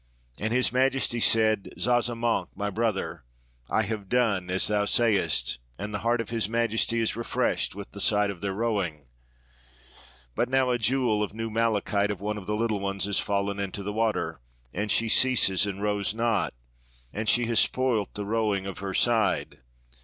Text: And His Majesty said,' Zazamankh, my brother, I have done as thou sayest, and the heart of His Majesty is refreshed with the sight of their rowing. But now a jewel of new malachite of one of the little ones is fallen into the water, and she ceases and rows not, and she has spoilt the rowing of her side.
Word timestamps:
And 0.39 0.51
His 0.51 0.73
Majesty 0.73 1.19
said,' 1.19 1.69
Zazamankh, 1.79 2.47
my 2.55 2.71
brother, 2.71 3.23
I 3.69 3.83
have 3.83 4.09
done 4.09 4.49
as 4.49 4.65
thou 4.67 4.85
sayest, 4.85 5.59
and 5.77 5.93
the 5.93 5.99
heart 5.99 6.19
of 6.19 6.31
His 6.31 6.49
Majesty 6.49 6.99
is 6.99 7.15
refreshed 7.15 7.75
with 7.75 7.91
the 7.91 7.99
sight 7.99 8.31
of 8.31 8.41
their 8.41 8.55
rowing. 8.55 9.09
But 10.33 10.49
now 10.49 10.71
a 10.71 10.79
jewel 10.79 11.21
of 11.21 11.35
new 11.35 11.51
malachite 11.51 12.09
of 12.09 12.19
one 12.19 12.39
of 12.39 12.47
the 12.47 12.55
little 12.55 12.79
ones 12.79 13.05
is 13.05 13.19
fallen 13.19 13.59
into 13.59 13.83
the 13.83 13.93
water, 13.93 14.41
and 14.73 14.89
she 14.89 15.07
ceases 15.07 15.67
and 15.67 15.83
rows 15.83 16.15
not, 16.15 16.55
and 17.13 17.29
she 17.29 17.45
has 17.45 17.59
spoilt 17.59 18.15
the 18.15 18.25
rowing 18.25 18.65
of 18.65 18.79
her 18.79 18.95
side. 18.95 19.59